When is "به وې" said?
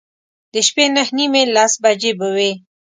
2.19-2.51